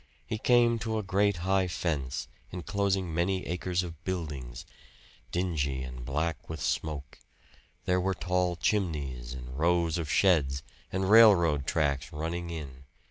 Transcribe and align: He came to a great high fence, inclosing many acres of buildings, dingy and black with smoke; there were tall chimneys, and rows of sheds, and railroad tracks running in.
He 0.25 0.39
came 0.39 0.79
to 0.79 0.97
a 0.97 1.03
great 1.03 1.37
high 1.45 1.67
fence, 1.67 2.27
inclosing 2.49 3.13
many 3.13 3.45
acres 3.45 3.83
of 3.83 4.03
buildings, 4.03 4.65
dingy 5.31 5.83
and 5.83 6.03
black 6.03 6.49
with 6.49 6.59
smoke; 6.59 7.19
there 7.85 8.01
were 8.01 8.15
tall 8.15 8.55
chimneys, 8.55 9.35
and 9.35 9.55
rows 9.59 9.99
of 9.99 10.09
sheds, 10.11 10.63
and 10.91 11.07
railroad 11.07 11.67
tracks 11.67 12.11
running 12.11 12.49
in. 12.49 12.85